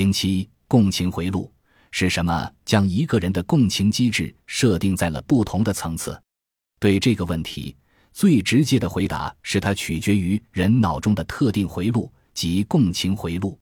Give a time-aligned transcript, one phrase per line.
[0.00, 1.52] 零七共情回路
[1.90, 2.50] 是什么？
[2.64, 6.18] 将一个人的共情机制设定在了不同的层次。
[6.78, 7.76] 对这个问题，
[8.10, 13.58] 最直接的回答是它取决于人脑中的特定回路及共情回路。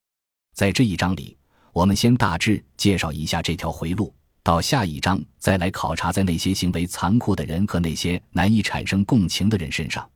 [0.55, 1.37] 在这一章里，
[1.73, 4.15] 我们先大致介绍一下这条回路，
[4.45, 10.09] 到下一章再来考察在那些行为残酷的人和那些难以产生共情的人身上，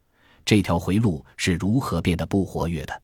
[0.44, 3.01] 这条回路是如何变得不活跃的。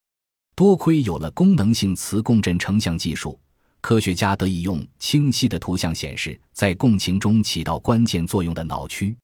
[0.58, 3.38] 多亏有了功能性磁共振成像技术，
[3.80, 9.16] 科学家得以用清晰的图像显示在共情中起到关键作用的脑区。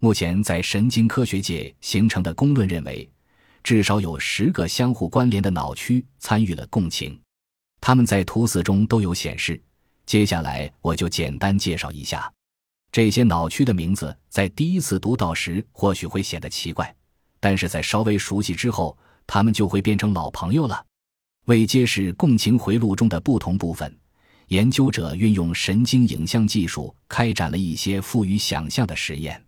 [0.00, 3.08] 目前在神经科学界形成的公论认为，
[3.62, 7.16] 至少有十个相互关联的脑区参与了共情，
[7.80, 9.62] 它们在图四中都有显示。
[10.04, 12.28] 接下来我就简单介绍一下
[12.90, 14.18] 这些脑区的名字。
[14.28, 16.92] 在第一次读到时或许会显得奇怪，
[17.38, 18.98] 但是在稍微熟悉之后。
[19.26, 20.84] 他们就会变成老朋友了。
[21.46, 23.92] 为揭示共情回路中的不同部分，
[24.48, 29.42] 研究者运用神经影像技术开展了一些富于想象的实验。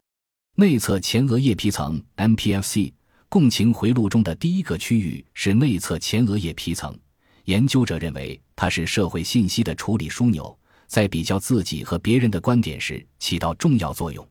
[0.57, 2.93] 内侧前额叶皮层 （MPFC）
[3.29, 6.97] 共情回路中的第一个区域是内侧前额叶皮层。
[7.45, 14.27] 研究者认为它是社会信息的处理枢纽，在比较自己和别人的观点时起到重要作用。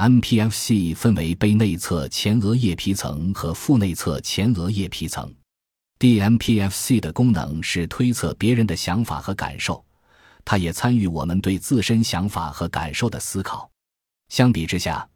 [0.00, 5.30] MPFC 分为背内侧前额叶皮层和腹内侧前额叶皮层。
[5.98, 9.84] DMPFC 的功能是推测别人的想法和感受，
[10.42, 13.70] 它也参与我们对自身想法和感受的思考。
[14.30, 15.06] 相比之下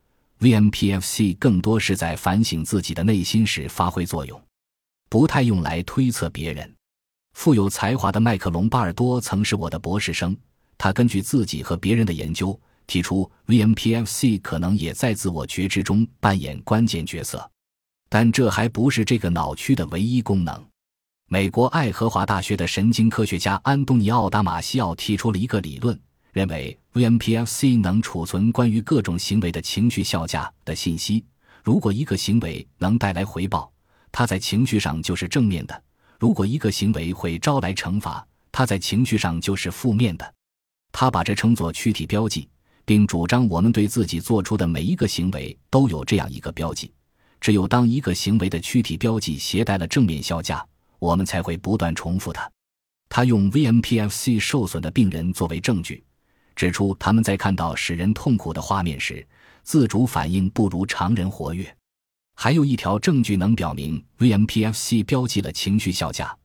[0.40, 4.38] ，VMPFC 更多是在反省自己的内心时发挥作用，
[5.08, 6.70] 不太用来推测别人。
[7.32, 10.36] 富有才华的麦克隆巴尔多曾是我的博士生，
[10.76, 12.60] 他根据自己和别人的研究。
[12.86, 17.50] 提出 VMPFC 可能也在自我觉知中扮演关键角色，
[18.08, 20.64] 但这还不是这个脑区的唯一功能。
[21.28, 25.98] 美国爱荷华大学的神经科学家安东尼奥·达马西奥提出了一个理论，
[26.32, 31.24] 认为 VMPFC 能储存关于各种行为的情绪效价的信息。
[31.62, 33.72] 如果一个行为能带来回报，
[34.12, 35.74] 它在情绪上就是正面的；
[36.20, 40.34] 如果一个行为会招来惩罚，它在情绪上就是负面的。
[40.92, 42.48] 他把这称作躯体标记。
[42.84, 46.92] 并主张，我们对自己做出的每一个行为都有这样一个标记。
[47.40, 50.66] 只有当一个行为的躯体标记携带了正面效价，
[50.98, 52.50] 我们才会不断重复它。
[53.08, 56.02] 他用 VMPFC 受损的病人作为证据，
[56.56, 59.26] 指出他们在看到使人痛苦的画面时，
[59.62, 61.76] 自主反应不如常人活跃。
[62.34, 66.36] 还有一条证据能表明 VMPFC 标记了情绪效价，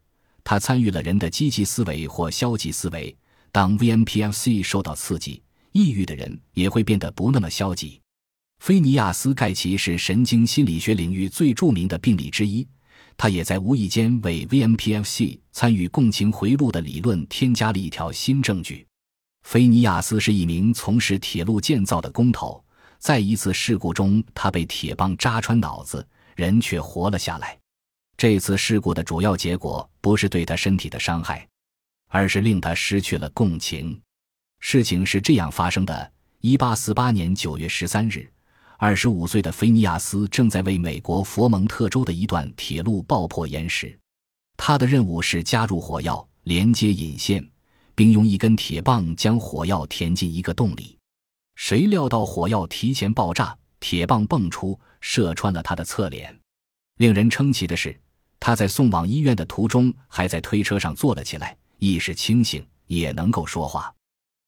[0.44, 3.16] 它参与了人的积极思维或消极思维。
[3.52, 5.42] 当 VMPFC 受到刺激，
[5.80, 8.02] 抑郁的人也会变得不那么消极。
[8.60, 12.68] 菲尼亚斯·盖奇是神经心理学领域最著名的病例之一，
[13.16, 18.86] 他也在无意间为 VMPFC 参与共情回路的理论添加了一条新证据。
[19.44, 22.62] 菲尼亚斯是一名从事铁路建造的工头，
[22.98, 27.58] 在一次事故中，他被铁棒扎穿脑子，人却活了下来。
[28.18, 31.48] 这次事故的主要结果不是对他身体的伤害，
[32.10, 33.98] 而是令他失去了共情。
[34.60, 36.12] 事情是这样发生的：
[36.42, 38.30] 一八四八年九月十三日，
[38.78, 43.98] 二十五岁的菲尼亚斯正在为美国佛蒙特州的一段铁路爆破岩石。
[44.58, 47.46] 他的任务是加入火药，连接引线，
[47.96, 50.98] 并用一根铁棒将火药填进一个洞里。
[51.56, 56.38] 谁料到火药提前爆炸，铁棒蹦出，射穿了他的侧脸。
[56.98, 57.98] 令人称奇的是，
[58.40, 63.94] 他在送往医院的途中还在推车上坐了起来，意识清醒，也能够说话。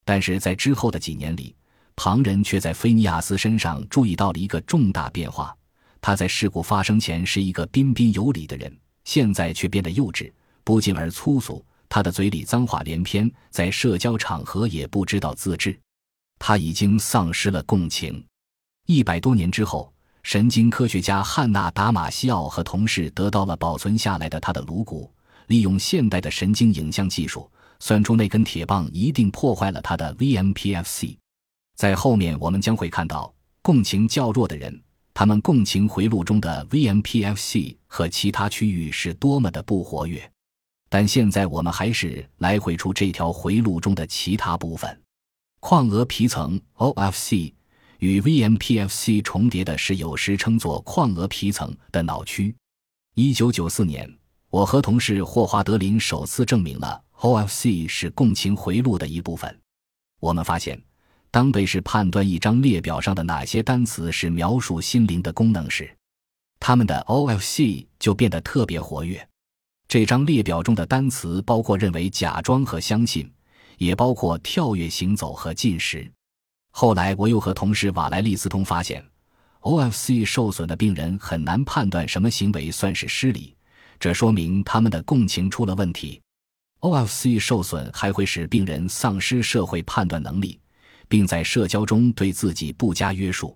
[0.03, 1.55] 但是在之后的几年里，
[1.95, 5.55] 旁人却在菲尼亚斯身上注意到了一个重大变化：
[6.01, 10.31] 他在事故发生前是一个彬彬有礼的人，现在却变得幼稚、
[10.63, 11.63] 不敬而粗俗。
[11.87, 15.77] 他的嘴里脏话连篇，在社交场合也不知道自制。
[16.39, 18.25] 他已经丧失了共情。
[18.87, 25.13] 一百多年之后，神经科学家汉娜·达马西奥和同事得到了保存下来的他的颅骨，
[25.47, 27.51] 利用现代的神经影像技术。
[27.81, 31.17] 算出那根铁棒一定破坏了他的 VMPFC，
[31.75, 33.33] 在后面我们将会看到
[33.63, 34.79] 共情较弱的人，
[35.15, 40.31] 他们共情回路中的 VMPFC 和其他区域是多么的不活跃。
[40.89, 45.01] 但现在我们还是来回出这条回路中的其他部分。
[45.59, 47.51] 眶额皮层 OFC
[47.97, 52.55] 与 VMPFC 重叠的是有时称作眶额皮层的脑区。
[53.15, 54.07] 一九九四年，
[54.51, 57.01] 我和同事霍华德林首次证明了。
[57.21, 59.57] OFC 是共情回路的一部分。
[60.19, 60.81] 我们发现，
[61.29, 65.89] 当被试判断一张列表上的哪些单词是描述心灵的功能时，
[66.59, 69.25] 他们的 OFC 就变得特别活跃。
[69.87, 73.31] 这张列表中的单词包括认为、假装和相信，
[73.77, 76.11] 也包括跳跃、行走和进食。
[76.71, 79.01] 后来，我又和同事瓦莱利斯通发现
[79.61, 83.55] ，OFC 受损的病人很难判断什么行为算是失礼，
[84.01, 86.19] 这说明他们的共情出了问题。
[86.79, 90.59] OFC 受损还会使病人丧失社会判断能力，
[91.07, 93.55] 并在社交中对自己不加约束。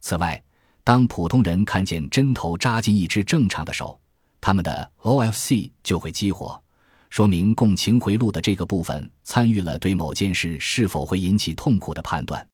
[0.00, 0.42] 此外，
[0.82, 3.96] 当普通人看见针头扎进一只正常的手，
[4.40, 6.60] 他们的 OFC 就会激活，
[7.08, 12.44] 说明共情回路的这个部分参与了对某件事是否会引起痛苦的判断。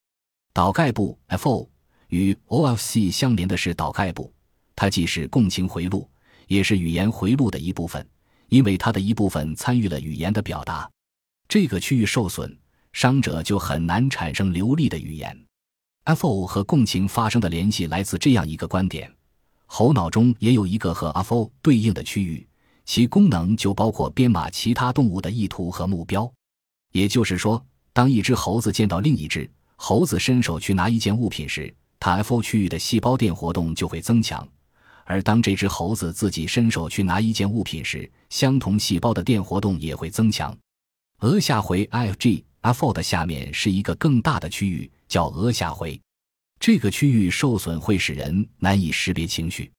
[0.53, 1.67] 导盖部 FO
[2.09, 4.31] 与 OFC 相连的是导盖部，
[4.77, 6.07] 它既是共情回路，
[6.53, 8.07] 也是语言回路的一部分，
[8.51, 10.89] 因为它的一部分参与了语言的表达。
[11.49, 12.55] 这个区域受损，
[12.93, 15.35] 伤者就很难产生流利的语言。
[16.05, 19.11] FO 和共情发生的联系来自这样一个观点。
[19.65, 22.47] 猴脑中也有一个和 FO 对应的区域，
[22.85, 26.31] 其功能就包括编码其他动物的意图和目标。
[26.93, 27.65] 也就是说，
[27.95, 34.47] 当一只猴子见到另一只猴子伸手去拿一件物品时，它 FO 区域的细胞电活动就会增强；
[35.05, 40.57] 而当这只猴子自己伸手去拿一件物品时，相同细胞的电活动也会增强。
[41.21, 42.45] 额下回 （IFG）
[42.93, 46.01] 的下面是一个更大的区域，叫额下回。
[46.61, 49.71] 这个区域受损会使人难以识别情绪。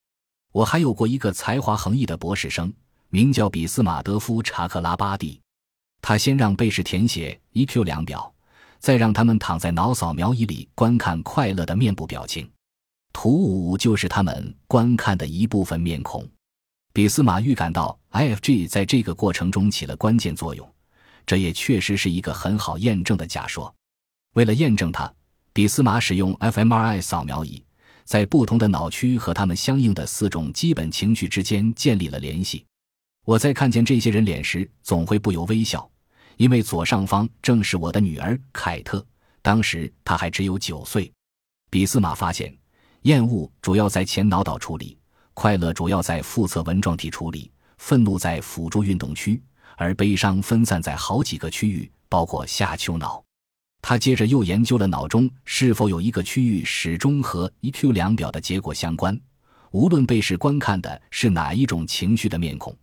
[0.51, 2.71] 我还有过一个才华横溢的博士生，
[3.09, 5.39] 名叫比斯马德夫·查克拉巴蒂。
[6.01, 8.33] 他先让被试填写 EQ 量表，
[8.79, 12.49] 再让他们躺在脑扫描仪里观看快乐的面部表情。
[13.13, 16.27] 图五就是他们观看的一部分面孔。
[16.91, 20.69] 比斯马预感到 IFG 在这个过程中起了关键作用，
[21.25, 23.73] 这也确实是一个很好验证的假说。
[24.33, 25.09] 为了验证它。
[25.55, 27.63] 俾斯马使用 fMRI 扫描仪，
[28.05, 32.65] 在不同的脑区和他们相应的四种基本情绪之间建立了联系。
[33.23, 35.87] 我在看见这些人脸时，总会不由微笑，
[36.37, 39.05] 因为左上方正是我的女儿凯特，
[39.43, 41.13] 当时她还只有九岁。
[41.69, 42.51] 俾斯马发现，
[43.03, 44.97] 厌恶主要在前脑岛处理，
[45.33, 49.41] 快乐主要在腹侧纹状体处理，愤怒在辅助运动区，
[49.75, 53.21] 而悲伤分散在好几个区域，包括下丘脑。
[53.81, 59.19] 他接着又研究了脑中是否有一个区域始终和 EQ 量表的结果相关，
[59.71, 62.73] 无论被试观看的是哪一种情绪的面孔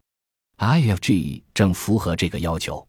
[0.59, 2.87] ，IFG 正符合这个要求。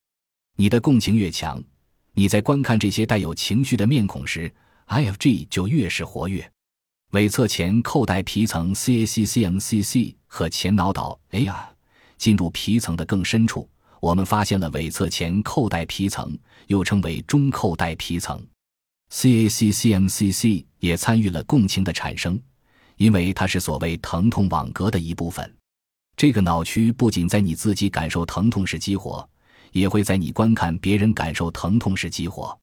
[0.57, 1.63] 你的共情越强，
[2.11, 4.53] 你在观看这些带有情绪的面孔时
[4.89, 6.51] ，IFG 就越是活跃。
[7.11, 11.69] 尾侧前扣带皮层 CACCMCC 和前脑岛 A R
[12.17, 13.67] 进入皮层的更深处。
[13.99, 16.37] 我们发现了尾侧前扣带皮层，
[16.67, 18.41] 又称为中扣带皮层
[19.11, 22.41] ，CACCMCC 也参与了共情的产生，
[22.95, 25.53] 因为它是所谓疼痛网格的一部分。
[26.15, 29.27] 这个脑区不仅在你自己感受疼痛时激活，
[29.73, 32.57] 也会在你观看别人感受疼痛时激活。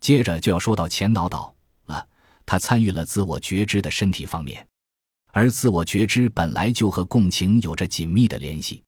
[0.00, 1.54] 接着就要说到前脑岛
[2.46, 4.66] 他，参与了自我觉知的身体方面，
[5.32, 8.82] 而自我觉知本来就和共情有着紧密的联系。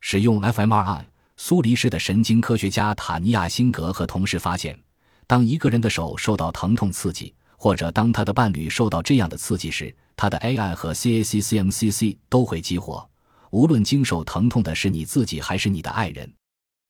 [0.00, 1.04] 使用 fMRI。
[1.36, 4.78] 苏黎世的神经科学家塔尼亚辛格和同事发现，
[5.26, 13.04] 当一个人的手受到疼痛刺激，或者当他的伴侣受到这样的刺激时，他的 AI 和 CACCMCC 都会激活。
[13.50, 16.32] 无论经受疼痛的是你自己还是你的爱人。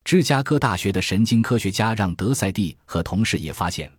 [0.05, 3.91] 芝加哥大学的神经科学家让德塞蒂和同事也发现，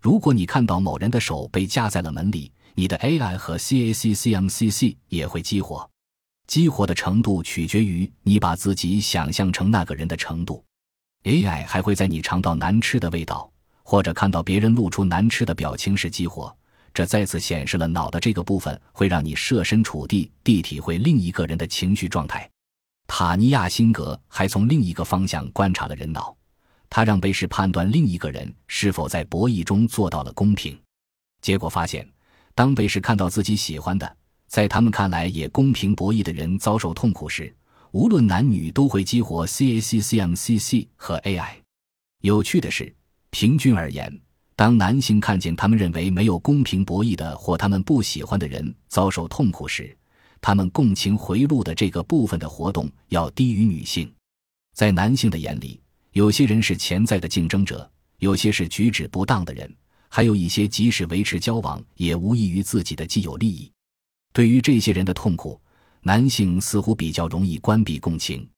[0.00, 5.88] 如果你看到某人的手被夹在了门里，你的 AI 和 CACCMCC 也会激活。
[6.46, 10.64] 激活的程度取决于你把自己想象成那个人的程度。
[11.24, 13.50] AI 还会在你尝到难吃的味道，
[13.82, 16.56] 或者看到别人露出难吃的表情时激活。
[16.94, 22.48] 这再次显示了脑的这个部分会让你设身处地地体会另一个人的情绪状态。
[23.06, 26.34] 塔尼亚辛格还从另一个方向观察了人脑，
[26.90, 30.78] 他让被试判断另一个人是否在博弈中做到了公平。
[31.40, 32.08] 结果发现，
[32.54, 34.16] 当被试看到自己喜欢的。
[34.48, 37.54] 在他们看来也公平博弈的人遭受痛苦时，
[37.92, 41.50] 无论男女都会激活 CACCMCC 和 AI。
[42.22, 42.94] 有趣的是，
[43.30, 44.20] 平均而言，
[44.56, 49.94] 当男性看见他们认为没有公平博弈的或他们不喜欢的人遭受痛苦时，
[50.40, 54.10] 他们共情回路的这个部分的活动要低于女性。
[54.74, 55.78] 在男性的眼里，
[56.12, 59.72] 有些人是潜在的竞争者，有些是举止不当的人，
[60.08, 63.70] 还有一些即使维持交往也无异于自己的既有利益。
[64.32, 65.60] 对于这些人的痛苦，
[66.02, 68.48] 男性似乎比较容易关闭共情。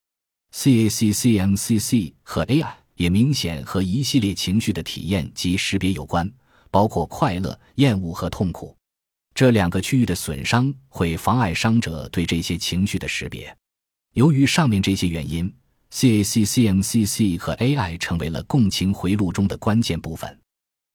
[0.54, 6.30] CACCMCC 和 AI 也明显和一系列情绪的体验及识别有关，
[6.70, 8.76] 包括快乐、厌恶和痛苦。
[9.32, 13.56] 这两个区域的损伤会妨碍伤者对这些情绪的识别。
[14.14, 15.50] 由于上面这些原因
[15.92, 20.38] ，CAC-CMCC 和 AI 成为了共情回路中的关键部分。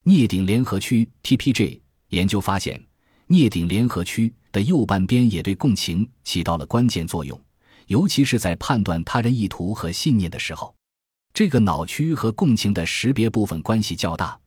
[0.06, 2.82] 颞顶联合区 （TPG） 研究发现，
[3.28, 7.40] 颞顶联合区的右半边也对共情起到了关键作用，
[7.88, 10.76] 尤其是在判断他人意图和信念的时候。
[11.34, 14.40] 这个脑区和共情的识别部分关系较大，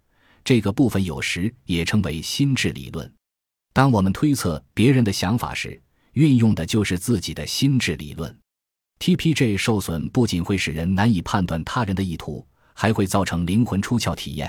[0.45, 3.13] 这个部分有时也称为心智理论。
[3.75, 8.35] 当我们推测别人的想法时，运用的就是自己的心智理论。
[8.99, 14.49] TPJ 受损不仅会使人难以判断他人的意图，还会造成灵魂出窍体验；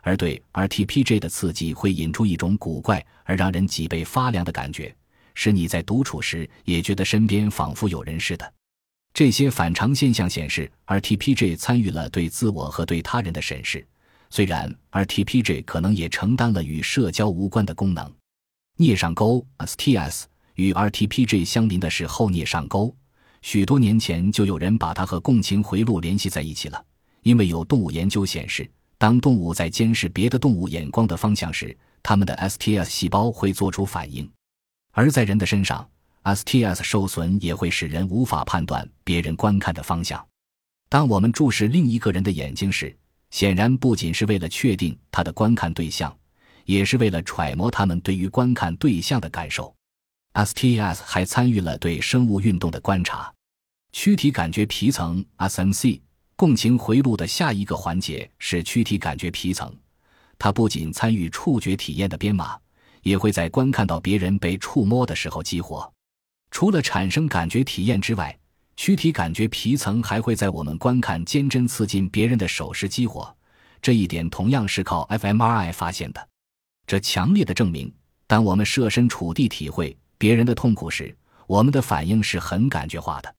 [0.00, 4.94] 而对 RTPJ 的刺激会引出一种古怪而让人脊背发凉的感觉，
[5.34, 8.52] 使你在独处时也觉得身边仿佛有人似的。
[9.14, 13.86] 这些反常现象显示，RTPJ 参与了对自我和对他人的审视，
[14.30, 18.10] 虽然 RTPJ 可能也承担了与社交无关的功能。
[18.78, 22.96] 颞上沟 STS 与 RTPJ 相邻的是后颞上沟。
[23.42, 26.82] 许多年前就有人把它和共情回路联系在一起了，
[27.22, 34.24] 因为有动物研究显示，当动物在监视别的动物眼光的方向时，它们的 STS 细胞会做出反应；
[34.92, 35.86] 而在人的身上
[36.22, 40.24] ，STS 受损也会使人无法判断别人观看的方向。
[40.88, 42.96] 当我们注视另一个人的眼睛时，
[43.30, 46.16] 显然不仅是为了确定他的观看对象，
[46.64, 49.74] 也是为了揣摩他们对于观看对象的感受。
[50.34, 53.32] STS 还参与了对生物运动的观察。
[53.92, 56.00] 躯体感觉皮层 SMC
[56.36, 59.70] 共情回路的下一个环节是躯体感觉皮层，
[60.38, 62.58] 它不仅参与触觉体验的编码，
[63.02, 65.92] 也会在观看到别人被触摸的时候激活。
[66.50, 68.36] 除了产生感觉体验之外，
[68.76, 73.36] 躯体感觉皮层还会在我们观看坚针刺进别人的手时激活。
[73.82, 76.28] 这一点同样是靠 fMRI 发现的。
[76.86, 77.92] 这强烈的证明，
[78.26, 79.96] 当我们设身处地体会。
[80.22, 81.12] 别人的痛苦时，
[81.48, 83.34] 我们的反应是很感觉化的。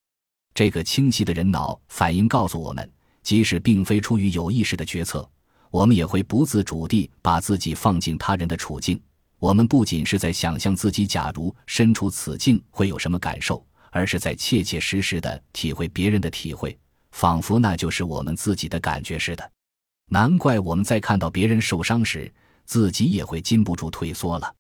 [0.54, 5.26] 这个清晰的人脑反应告诉我们，即使并非出于有意识的决策，
[5.72, 9.02] 我们也会不自主地把自己放进他人的处境。
[9.40, 16.78] 我们不仅是在想象自己假如身处此境会有什么感受，而是在切切实实地体会别人的体会，
[17.14, 19.52] 仿佛那就是我们自己的感觉似的。
[20.12, 22.30] 难怪我们在看到别人受伤时，
[22.66, 24.54] 自己也会禁不住退缩了。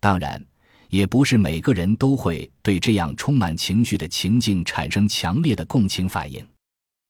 [0.00, 0.44] 当然。
[0.90, 6.44] 也不是每个人都会对这样充满情绪的情境产生强烈的共情反应。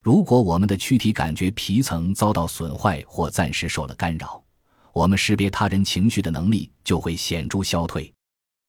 [0.03, 4.43] 如果我们的躯体感觉皮层遭到损坏或暂时受了干扰，
[4.93, 8.13] 我们识别他人情绪的能力就会显著消退。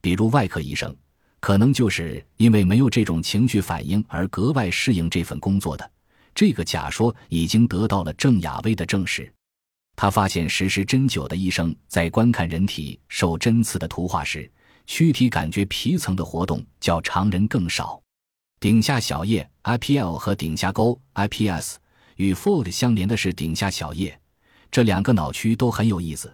[0.02, 0.96] 比如外科医生，
[1.42, 5.92] 可能就是因为没有这种情绪反应而格外适应这份工作的。
[6.34, 9.32] 这个假说已经得到了郑亚威的证实。
[9.98, 14.50] 他发现实施针灸的医生在观看人体受针刺的图画时。
[14.94, 17.98] 躯体感觉皮层的活动较常人更少。
[18.60, 21.78] 顶下小叶 （IPL） 和顶下沟 （IPS）
[22.18, 24.20] 与 fold 相连的是顶下小叶。
[24.70, 26.30] 这两个脑区都很有意思，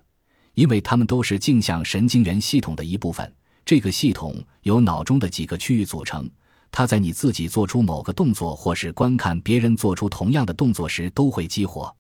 [0.56, 3.32] 因为它们都是镜像神经元系统的一部分。
[3.64, 6.28] 这个系统由脑中的几个区域组成，
[6.72, 11.96] 它在你自己做出某个动作或是观看别人做出同样的动作时都会激活。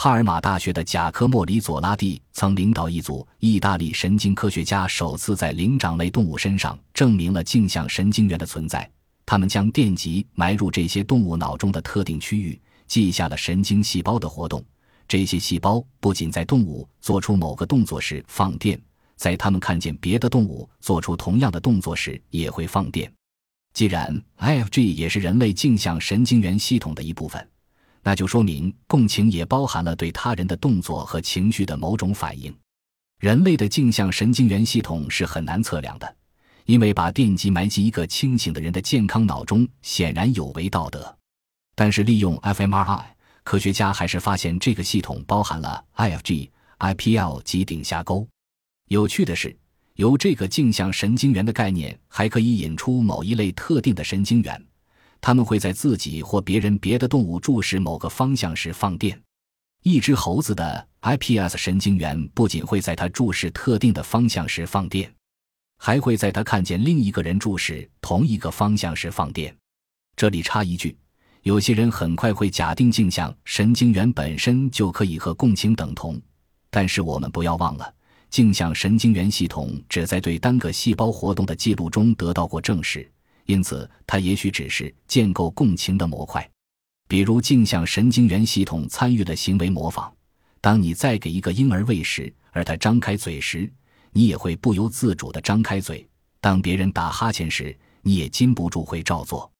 [0.00, 8.88] 帕尔马大学的贾科莫·里佐拉蒂曾领导一组意大利神经科学家，首次在灵长类动物身上证明了镜像神经元的存在。
[9.26, 14.64] 他们将电极埋入这些动物脑中的特定区域，记下了神经细胞的活动。
[15.08, 18.80] 这些细胞不仅在动物做出某个动作时放电，
[19.16, 23.12] 在它们看见别的动物做出同样的动作时也会放电。
[23.74, 27.44] 既然 IFG 也是人类镜像神经元系统的一部分。
[28.08, 32.50] 那就说明共情也包含了对他人的动作和情绪的某种反应。
[33.20, 36.16] 人类的镜像神经元系统是很难测量的，
[36.64, 41.14] 因为把电极埋进一个清醒的人的健康脑中显然有违道德。
[41.74, 43.04] 但是利用 fMRI，
[43.42, 46.48] 科学家还是发现这个系统包含了 IFG、
[46.78, 48.26] IPL 及顶下沟。
[48.86, 49.54] 有趣的是，
[49.96, 54.64] 由这个镜像神经元的概念还可以引出某一类特定的神经元。
[55.20, 59.20] 他们会在自己或别人别的动物注视某个方向时放电。
[59.82, 65.12] 一只猴子的 IPS 神经元不仅会在它注视特定的方向时放电，
[65.78, 69.56] 还会在它看见另一个人注视同一个方向时放电。
[70.16, 70.96] 这里插一句：
[71.42, 76.20] 有些人很快会假定镜像神经元本身就可以和共情等同，
[76.70, 77.94] 但是我们不要忘了，
[78.30, 83.08] 镜像神经元系统只在对单个细胞活动的记录中得到过证实。
[83.48, 86.46] 因此，它也许只是建构共情的模块，
[87.08, 90.12] 比如镜像神经元系统参与的行为模仿。
[90.60, 93.72] 当你再给一个婴儿喂食，而他张开嘴时，
[94.12, 96.06] 你也会不由自主地张开嘴；
[96.42, 99.50] 当别人打哈欠时，你也禁不住会照做。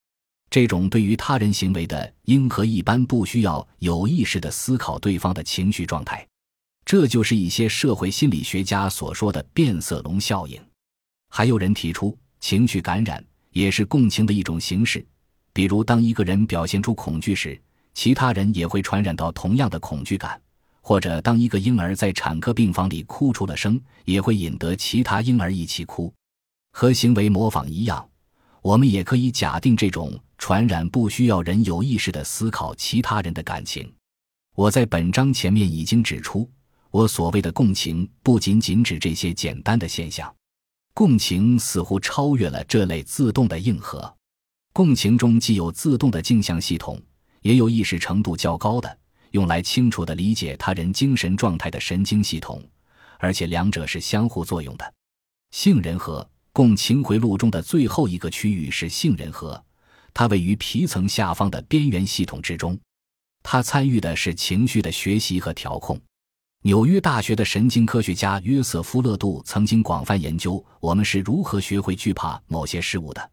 [0.50, 6.26] 这种对于他人行为的应和一般不需要有意识的思考对方的情绪状态，
[6.85, 10.61] 这就是一些社会心理学家所说的变色龙效应。
[11.30, 15.05] 还有人提出，情绪感染也是共情的一种形式，
[15.52, 17.61] 比如当一个人表现出恐惧时，
[17.95, 20.38] 其他人也会传染到同样的恐惧感；
[20.81, 26.12] 或者当一个婴儿在产科病房里哭出了声，也会引得其他婴儿一起哭。
[26.73, 28.09] 和行为模仿一样，
[28.62, 33.93] 我们也可以假定这种传染不需要人有意识的思考其他人的感情。
[34.55, 36.49] 我在本章前面已经指出，
[36.90, 40.33] 我所谓的共情不仅仅指这些简单的现象。
[40.99, 44.12] 共情似乎超越了这类自动的硬核。
[44.73, 47.00] 共情中既有自动的镜像系统，
[47.43, 48.99] 也有意识程度较高的、
[49.31, 52.61] 用来清楚地理解他人精神状态的神经系统，
[53.19, 54.93] 而且两者是相互作用的。
[55.52, 59.64] 杏仁核共情回路中的最后一个区域是杏仁核，
[60.12, 62.76] 它位于皮层下方的边缘系统之中，
[63.45, 66.00] 它参与的是情绪的学习和调控。
[66.62, 73.31] 纽约大学的神经科学家约瑟夫·勒杜曾经广泛研究我们是如何学会惧怕某些事物的。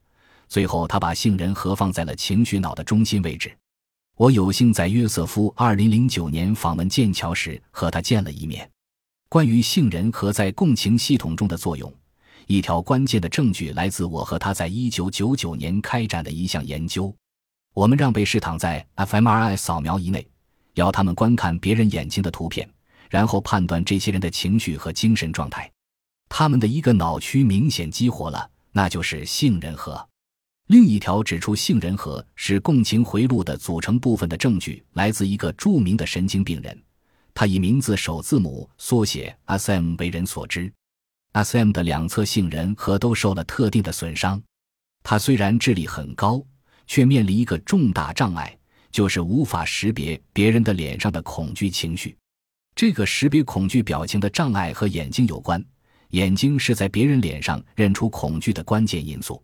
[0.47, 3.51] 最后，他把杏仁核放在了情绪脑的中心位置。
[4.15, 8.69] 我有幸在约瑟夫2009年访问剑桥时和他见了一面。
[9.27, 11.91] 关于杏仁核在共情系统中的作用，
[12.45, 17.13] 一条关键的证据来自我和他在1999年开展的一项研究。
[17.73, 20.25] 我们让被试躺在 fMRI 扫描仪内，
[20.75, 22.69] 要他们观看别人眼睛的图片。
[23.15, 25.71] 然后判断这些人的情绪和精神状态，
[26.27, 30.05] 他们的一个脑区明显激活了，那就是杏仁核。
[30.67, 36.77] 另一条指出杏仁核是共情回路的组成部分的证据，来自一个著名的神经病人，
[37.33, 40.69] 他以名字首字母缩写 SM 为人所知。
[41.31, 44.43] SM 的两侧杏仁核都受了特定的损伤。
[45.03, 46.43] 他虽然智力很高，
[46.85, 48.57] 却面临一个重大障碍，
[48.91, 52.17] 就是无法识别别人的脸上的恐惧情绪。
[52.75, 55.63] 这个识别恐惧表情的障碍和眼睛有关，
[56.09, 59.41] 眼睛是在别人脸上认出恐惧的关键因素。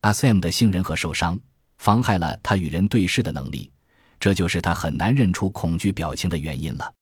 [0.00, 1.38] 阿 Sam 的杏仁核受伤，
[1.78, 3.70] 妨害了他与人对视的能力，
[4.18, 6.92] 这就是他很难认出恐惧表情的原因了。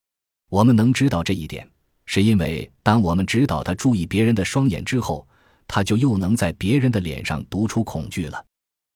[0.51, 1.67] 我们能知道这一点，
[2.05, 5.27] 是因为当我们指导他注意别人的双眼之后，
[5.67, 8.45] 他就又能在别人的脸上读出恐惧了。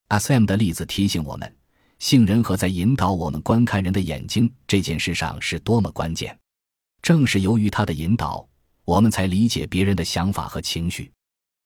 [0.09, 1.57] 阿 Sam 的例子提醒我们，
[1.99, 6.39] 杏仁核在引导我们观看人的眼睛这件事上是多么关键。
[7.07, 8.45] 正是由于他的引导，
[8.85, 11.09] 我们才理解别人的想法和情绪。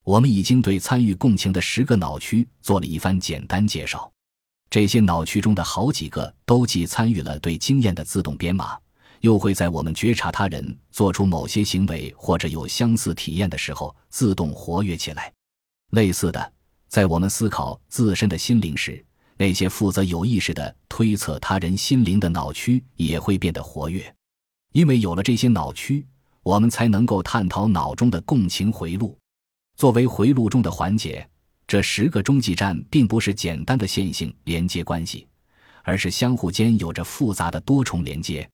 [0.05, 4.13] 我们已经对参与共情的十个脑区做了一番简单介绍。
[4.69, 8.79] 这些脑区中的好几个都既参与了对经验的自动编码，
[9.23, 15.33] 又会在我们觉察他人做出某些行为或者有相似体验的时候自动活跃起来。
[15.93, 16.53] 类似的，
[16.87, 19.03] 在我们思考自身的心灵时，
[19.39, 24.15] 那些负责有意识的推测他人心灵的脑区也会变得活跃。
[24.73, 26.07] 因为有了这些脑区，
[26.43, 29.17] 我们才能够探讨脑中的共情回路。
[29.77, 31.27] 作为回路中的环节，
[31.67, 35.27] 这十个中继站并不是简单的线性连接关系，
[35.83, 38.49] 而是相互间有着复杂的多重连接。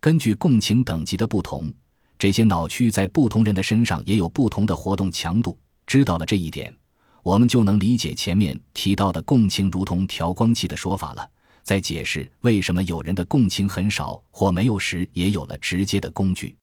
[0.00, 1.72] 根据共情等级的不同，
[2.18, 5.58] 这些脑区在不同人的身上也有不同的活动强度。
[5.86, 6.74] 知道了这一点，
[7.22, 11.30] 我们就能理解前面提到的共情如同调光器的说法了。
[11.64, 16.54] 在解释为什么有人的共情很少或没有时，也有了直接的工具。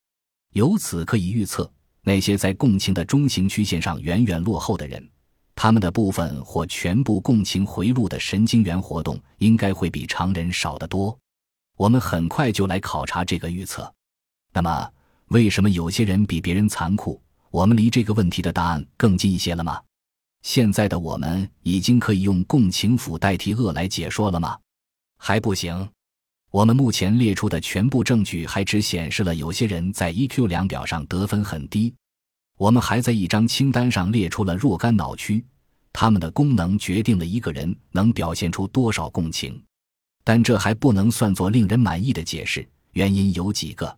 [0.53, 1.69] 由此可以预测，
[2.03, 5.05] 那些在共情的中型曲线上远远落后的人，
[5.55, 11.17] 他们的部分或全部共情回路的神经元活动应该会比常人少得多。
[11.77, 13.91] 我们很快就来考察这个预测。
[14.53, 14.91] 那么，
[15.29, 17.19] 为什么有些人比别人残酷？
[17.49, 19.81] 我们离这个问题的答案更近一些了吗？
[20.43, 24.57] 现在的我们已经可以用共情符代替恶来解说了吗？
[25.23, 25.87] 还不行，
[26.49, 31.93] 我们目前列出的全部证据还只显示了有些人在 EQ 量表上得分很低。
[32.57, 35.45] 我们还在一张清单上列出了若干脑区，
[35.93, 39.63] 它们的功能决定了一个人能表现出多少共情。
[40.23, 43.95] 但这还不能算作令人满意的解释，原因有几个：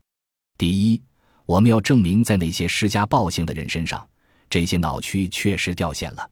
[0.57, 1.01] 第一，
[1.45, 4.05] 我们要证明在那些施加暴行的人身上，
[4.49, 6.29] 这些脑区确实掉线了；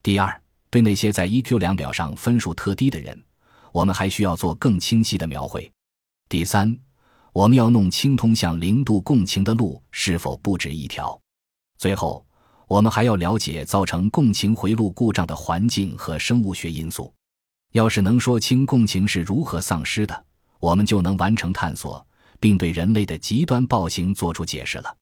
[0.00, 3.20] 第二，对那些在 EQ 量表上分数特低的人。
[3.72, 5.70] 我们还需要做更清晰的描绘。
[6.28, 6.76] 第三，
[7.32, 11.18] 我们要弄清通向零度共情的路是否不止一条。
[11.78, 12.26] 最后，
[12.66, 17.12] 我们还要了解造成共情回路故障的环境和生物学因素。
[17.72, 20.24] 要是能说清共情是如何丧失的，
[20.58, 22.04] 我们就能完成探索，
[22.40, 24.96] 并对人类的极端暴行做出解释了。